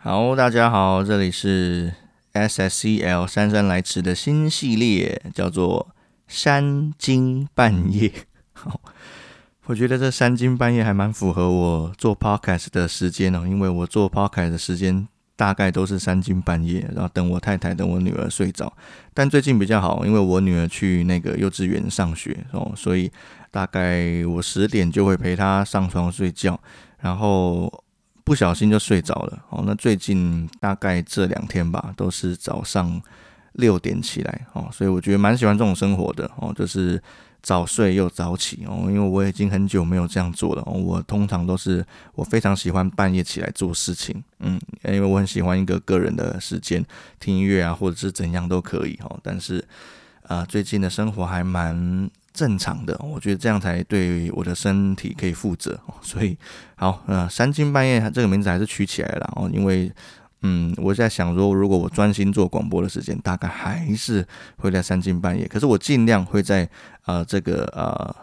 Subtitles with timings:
[0.00, 1.92] 好，大家好，这里是
[2.32, 5.88] SSCL 姗姗来迟的新系列，叫做
[6.28, 8.12] 三更半夜。
[8.52, 8.80] 好，
[9.66, 18.72] 我觉得这三更半夜还蛮符合我做 podcast 的时间哦，因为我做 podcast 的时间大概都是三更半夜，然后等我太太、等我女儿睡着。
[19.12, 23.10] 但最近比较好，因为我女儿去那个幼稚园上学哦，所以
[23.50, 26.60] 大概我十点就会陪她上床睡觉，
[27.00, 27.82] 然后。
[28.28, 29.64] 不小心就睡着了哦。
[29.66, 33.00] 那最近大概这两天吧，都是早上
[33.52, 37.02] 六点起来哦，所以我觉得蛮喜欢这种生活的哦，就是
[37.42, 38.84] 早睡又早起哦。
[38.88, 40.62] 因为我已经很久没有这样做了。
[40.64, 41.82] 我通常都是
[42.14, 46.84] 我非常喜欢半夜起来做事情，嗯，因为我很喜欢一个个人的时间，
[47.18, 49.18] 听音乐啊，或者是怎样都可以哦。
[49.22, 49.64] 但是
[50.24, 52.10] 啊，最近的生活还蛮。
[52.38, 56.38] 正常的，我觉得这样才对我的身体可以负责， 所以
[56.76, 59.90] 好，呃，三更半夜这个名字还是取起来了哦，因为，
[60.42, 64.24] 嗯，我在想说，如果我专心做广播的时间，大概还是
[64.58, 66.68] 会在三更半夜，可是我尽量会在
[67.06, 68.14] 呃这个呃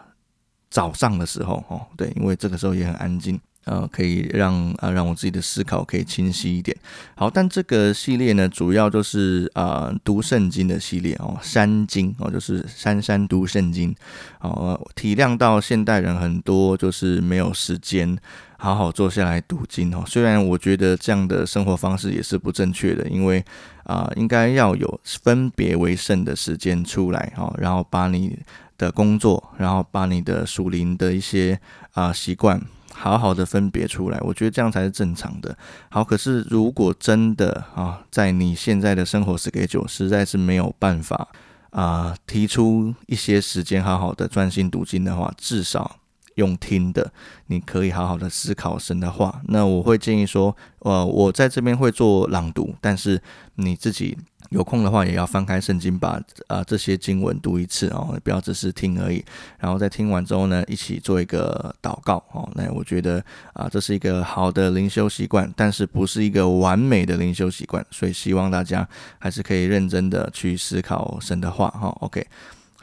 [0.69, 3.37] 早上的时候哦，对，因为这个时候也很安静。
[3.65, 6.75] 呃，可以让啊让我自己的思考可以清晰一点。
[7.15, 13.93] 好，但这个系列呢，主要就是啊读圣经的系列哦，三经哦，就是三山读圣经
[14.39, 14.79] 哦。
[14.95, 18.17] 体谅到现代人很多就是没有时间
[18.57, 20.03] 好好坐下来读经哦。
[20.05, 23.43] 虽然我觉得这样的生活方式也是不正确的，因为
[23.83, 28.37] 啊应该要有分别为圣的时间出来哦，然后把你
[28.77, 31.59] 的工作，然后把你的属灵的一些
[31.93, 32.61] 啊习惯。
[32.97, 35.57] 好好的分别出来，我觉得这样才是正常的。
[35.89, 41.27] 好，可是如果真的啊，在你现在的生活 schedule 实在是没有办法
[41.71, 45.97] 啊，提出一些时间好好的专心读经的话，至少。
[46.35, 47.13] 用听的，
[47.47, 49.41] 你可以好好的思考神的话。
[49.45, 53.21] 那我会建议说，呃，我在这边会做朗读，但是
[53.55, 54.17] 你自己
[54.49, 59.23] 有空的话，也要翻开圣经，把啊这些经文读一次哦，不要只是听而已。
[59.59, 62.49] 然后在听完之后呢，一起做一个祷告哦。
[62.55, 68.87] 那我觉得啊，这是一个好的灵修习惯，但是不是一个完美的灵修习惯，所以希望大家
[69.19, 71.87] 还是可以认真的去思考神的话哈。
[72.01, 72.25] OK。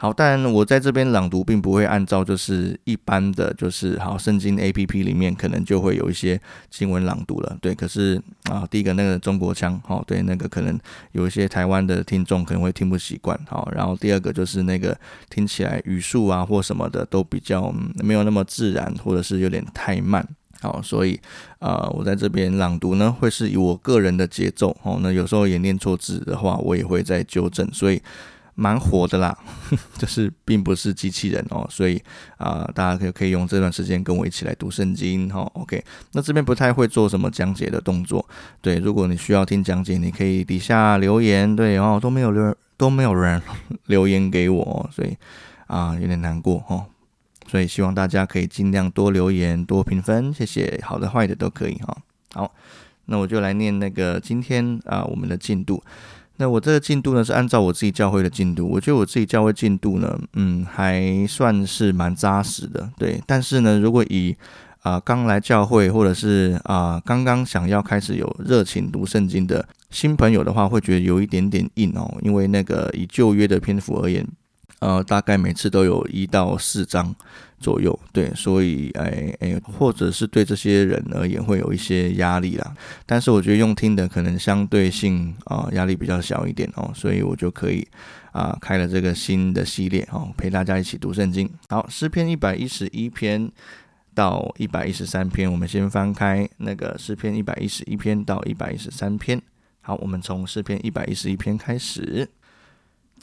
[0.03, 6.37] 好，但我在这边朗读并不会按照就是一般的就是好圣经 A P P 里面可能就会有一些
[6.69, 7.73] 经文朗读了，对。
[7.73, 8.21] 可是
[8.51, 10.77] 啊，第一个那个中国腔，好，对，那个可能
[11.13, 13.71] 有一些台湾的听众可能会听不习惯，好。
[13.73, 14.93] 然后第二个就是那个
[15.29, 20.27] 听起来语速啊或什么的都比较没有那么自然，或者是有点太慢，
[20.59, 20.81] 好。
[20.81, 21.17] 所以
[21.59, 28.01] 啊，我在这边朗读呢，会是以我个人的节奏，哦，那有时候也念错字的话，我也会再纠正，所以。
[28.55, 29.35] 蛮火的啦，
[29.97, 32.01] 就是并不是机器人哦，所以
[32.37, 35.41] 啊，大家可可以用这段时间跟我一起来读圣经哈。
[35.53, 38.23] OK，那这边不太会做什么讲解的动作，
[38.61, 43.41] 对，如果你需要听讲解，你可以底下留言，对，然后都没有留都没有人
[43.87, 45.17] 留言给我，所以
[45.67, 46.85] 啊有点难过哈。
[47.47, 51.97] 所以希望大家可以尽量多留言多评分，谢谢，好的坏的都可以哈。
[52.33, 52.51] 好，
[53.05, 55.83] 那我就来念那个今天啊我们的进度。
[56.43, 58.67] 那我这个进度呢，是按照我自己教会的进度。
[58.67, 63.21] 我觉得我自己教会进度呢，嗯，还算是蛮扎实的，对。
[63.25, 64.35] 但是呢，如果以
[64.81, 74.27] 啊刚来教会，或者是啊刚刚想要开始有热情读圣经的新朋友的话，会觉得有一点点硬哦，因为那个以旧约的篇幅而言。
[74.83, 77.15] 呃，大概每次都有一到四张
[77.57, 82.75] 左右，对，所以哎哎，或者是对这些人而言会有一些压力啦。
[83.05, 87.87] 但是我觉得用听的可能相对性啊压力比较小一点哦，所以我就可以
[88.33, 91.49] 啊开了这个新的系列哦，陪大家一起读圣经。
[91.69, 93.49] 好，诗篇一百一十一篇
[94.13, 99.41] 到一百一十三篇，我们先翻开那个诗篇一百一十一篇到一百一十三篇。
[99.79, 102.27] 好，我们从诗篇一百一十一篇开始。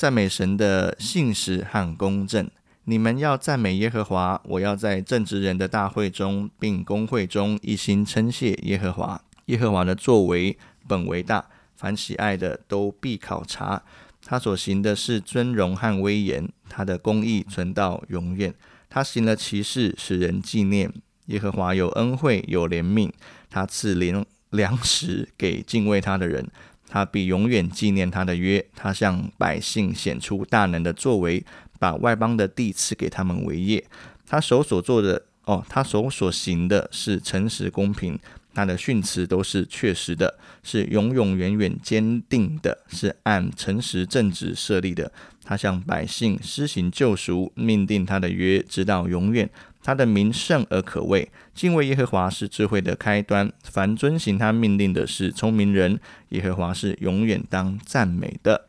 [0.00, 2.50] 赞美神的信实和公正，
[2.84, 4.40] 你们要赞美耶和华。
[4.46, 9.20] 我要在正直人的大会中，并公会中一心称谢耶和华。
[9.44, 10.56] 耶和华的作为
[10.88, 11.44] 本为大，
[11.76, 13.82] 凡喜爱的都必考察。
[14.24, 18.54] 他所行的是尊荣和威严，他的公义存到永远。
[18.88, 20.90] 他行了奇事，使人纪念。
[21.26, 23.10] 耶和华有恩惠，有怜悯，
[23.50, 26.50] 他赐粮粮食给敬畏他的人。
[26.92, 31.44] 他必永远纪念他的约，他向百姓显出大能的作为，
[31.78, 33.84] 把外邦的地赐给他们为业。
[34.26, 38.18] 他手所做的，哦，他手所行的是诚实公平，
[38.52, 45.12] 他的训词都是确实的，是永永远远坚定的，是按诚实正直设立的。
[45.44, 49.48] 他向百姓施行救赎，命定他的约，直到永远。
[49.82, 51.30] 他的名圣而可畏。
[51.54, 55.98] 敬畏耶和华是智慧的开端，凡遵行他命令的是聪明人。
[56.30, 58.68] 耶和华是永远当赞美的。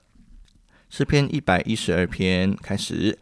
[0.89, 3.17] 诗篇一百一十二篇开始。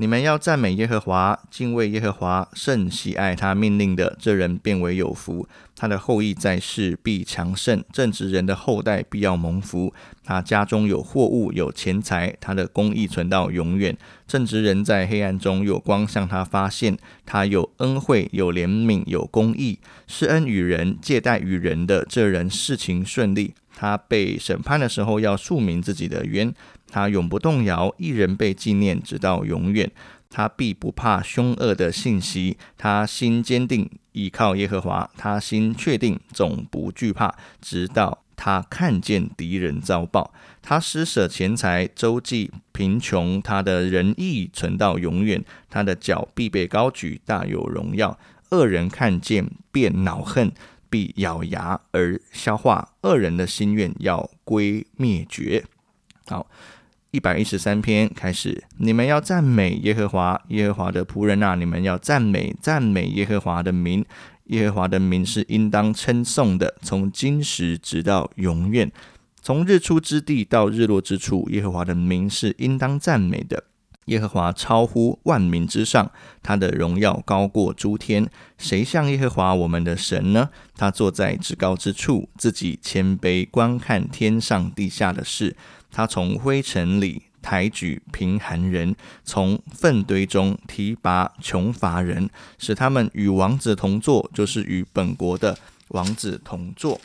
[0.00, 5.46] 你们要赞美耶和华，敬畏耶和华，甚喜爱他命令的，这人变为有福。
[5.76, 9.92] 他的后裔在世必强盛，正直人的后代必要蒙福。
[10.24, 13.94] 他家中有货物，有钱财，他的公义存到永远。
[14.26, 16.96] 正直人在黑暗中有光向他发现，
[17.26, 23.52] 他有恩惠，有怜悯，有公义，施恩与人，借贷与人的，这人事情顺利。
[23.80, 26.52] 他被审判的时候，要述明自己的冤。
[26.90, 29.90] 他永不动摇，一人被纪念，直到永远。
[30.28, 35.08] 他必不怕凶恶的信息，他心坚定，倚靠耶和华。
[35.16, 40.30] 他心确定，总不惧怕，直到他看见敌人遭报。
[40.60, 43.40] 他施舍钱财，周济贫穷。
[43.40, 45.42] 他的仁义存到永远。
[45.70, 48.18] 他的脚必被高举，大有荣耀。
[48.50, 50.52] 恶人看见，便恼恨，
[50.90, 52.90] 必咬牙而消化。
[53.02, 55.64] 恶人的心愿要归灭绝。
[56.26, 56.46] 好。
[57.12, 64.04] 一百一十三篇开始，你们要赞美耶和华，耶和华的仆人啊，你们要赞美赞美耶和华的名，
[64.44, 68.92] 耶和华的名是应当称颂的，从今时直到永远，
[69.42, 73.64] 从日出之地到日落之处，耶和华的名是应当赞美的。
[74.06, 76.10] 耶和华超乎万民之上，
[76.42, 78.28] 他的荣耀高过诸天。
[78.58, 80.50] 谁像耶和华我们的神呢？
[80.76, 85.56] 他坐在至高之处，自己谦卑观看天上地下的事。
[85.92, 95.56] 他从灰尘里抬举贫寒人，从粪堆中提拔穷乏人，使他们与王子同坐，就是与本国的
[95.88, 97.00] 王子同坐。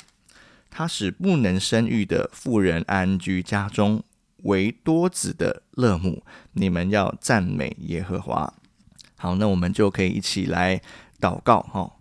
[0.71, 4.03] 他使不能生育的妇人安居家中。
[4.45, 8.51] 为多子的乐母，你们要赞美耶和华。
[9.18, 10.81] 好，那我们就可以一起来
[11.19, 11.92] 祷告哈。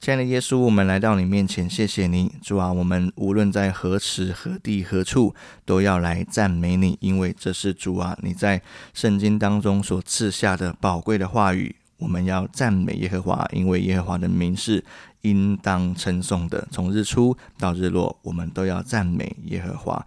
[0.00, 5.32] 亲爱的耶稣，我们来到你面前，谢谢你，主啊，我们无论在何时何地何处，
[5.64, 8.60] 都要来赞美你，因为这是主啊你在
[8.92, 11.76] 圣经当中所赐下的宝贵的话语。
[11.98, 14.84] 我们要赞美耶和华，因为耶和华的名是
[15.20, 16.66] 应当称颂的。
[16.72, 20.04] 从日出到日落，我们都要赞美耶和华。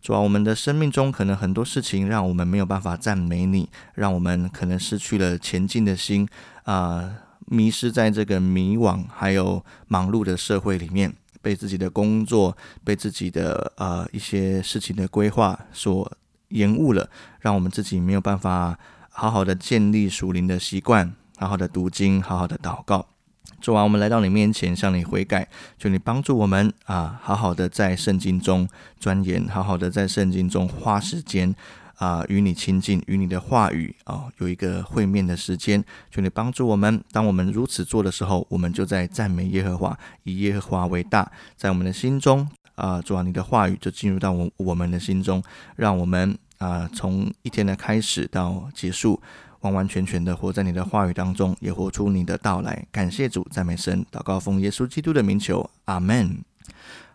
[0.00, 6.26] 主啊，我们的生命中可能很多事情让我们没有办法赞美你，让我们可能失去了前进的心
[6.62, 7.12] 啊，
[7.46, 11.12] 迷失在这个迷惘还有忙碌的社会里面，
[11.42, 16.10] 被自己的工作、被自己的呃一些事情的规划所
[16.48, 17.10] 延误了，
[17.40, 18.78] 让我们自己没有办法
[19.10, 23.17] 好好的建立属灵的习惯，好好的读经，好好的祷告。
[23.60, 25.48] 主啊，我们来到你面前，向你悔改，
[25.78, 28.68] 求你帮助我们啊，好好的在圣经中
[29.00, 31.52] 钻研，好好的在圣经中花时间
[31.96, 35.84] 啊，与你亲近，与你的话语啊，有一个会面的时间。
[36.10, 45.42] 求你帮助我们，当我们如此做的时候，我们就在赞美耶和华，以耶和华为大，在我们的心中啊，主啊，你的话语就进入到我我们的心中，
[45.74, 49.20] 让我们啊，从一天的开始到结束。
[49.60, 52.86] 完完全全的活在你的话语当中，也活出你的到来。
[52.92, 56.38] 感谢主，赞美神，祷告奉耶稣基督的名求，阿门。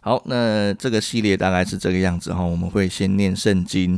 [0.02, 3.98] 好，那这个系列大概是这个样子哈，我们会先念圣经。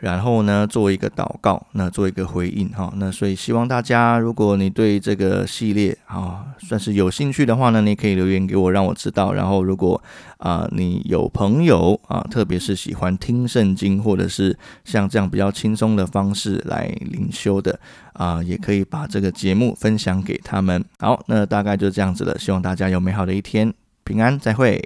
[0.00, 2.92] 然后呢，做一个祷告，那做一个回应哈。
[2.96, 9.32] 那所以希望大家，如果你对这个系列啊算是有兴趣的话呢，你可以留言给我，让我知道。
[9.32, 10.02] 然后如果
[10.38, 17.78] 啊你有朋友啊，特别是喜欢听圣经，或者是像这样比较轻松的方式来灵修的
[18.14, 20.82] 啊，也可以把这个节目分享给他们。
[20.98, 22.38] 好，那大概就这样子了。
[22.38, 23.72] 希望大家有美好的一天，
[24.04, 24.82] 平安，再会。